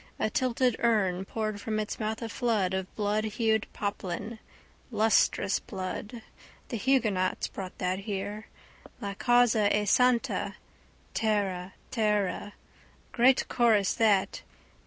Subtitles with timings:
[0.17, 4.39] A tilted urn poured from its mouth a flood of bloodhued poplin:
[4.89, 6.23] lustrous blood.
[6.69, 8.47] The huguenots brought that here.
[8.99, 10.55] La causa è santa!
[11.13, 12.53] Tara tara.
[13.11, 14.41] Great chorus that.